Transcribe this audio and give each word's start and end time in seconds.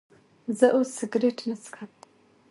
زه 0.57 0.67
اوس 0.75 0.89
سيګرټ 0.97 1.37
نه 1.49 1.55
سکم 1.63 1.89